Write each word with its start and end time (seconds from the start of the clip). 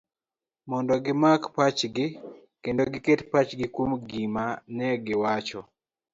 mondo 0.69 0.93
gimak 1.05 1.41
pachji, 1.55 2.05
kendo 2.63 2.83
giket 2.93 3.19
pachgi 3.31 3.65
kuom 3.73 3.91
gima 4.09 4.45
negiwacho 4.77 5.59